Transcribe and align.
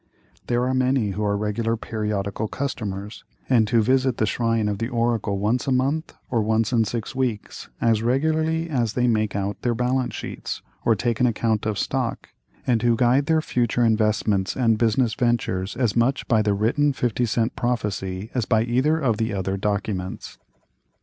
There 0.47 0.63
are 0.65 0.73
many 0.73 1.11
who 1.11 1.23
are 1.23 1.37
regular 1.37 1.77
periodical 1.77 2.47
customers, 2.47 3.23
and 3.47 3.69
who 3.69 3.83
visit 3.83 4.17
the 4.17 4.25
shrine 4.25 4.67
of 4.67 4.79
the 4.79 4.89
oracle 4.89 5.37
once 5.37 5.67
a 5.67 5.71
month, 5.71 6.15
or 6.31 6.41
once 6.41 6.73
in 6.73 6.85
six 6.85 7.13
weeks, 7.13 7.69
as 7.79 8.01
regularly 8.01 8.67
as 8.67 8.93
they 8.93 9.05
make 9.07 9.35
out 9.35 9.61
their 9.61 9.75
balance 9.75 10.15
sheets, 10.15 10.63
or 10.83 10.95
take 10.95 11.19
an 11.19 11.27
account 11.27 11.67
of 11.67 11.77
stock, 11.77 12.29
and 12.65 12.81
who 12.81 12.95
guide 12.95 13.27
their 13.27 13.41
future 13.43 13.85
investments 13.85 14.55
and 14.57 14.79
business 14.79 15.13
ventures 15.13 15.77
as 15.77 15.95
much 15.95 16.27
by 16.27 16.41
the 16.41 16.55
written 16.55 16.93
fifty 16.93 17.27
cent 17.27 17.55
prophecy 17.55 18.31
as 18.33 18.45
by 18.45 18.63
either 18.63 18.97
of 18.97 19.17
the 19.17 19.31
other 19.31 19.55
documents. 19.55 20.39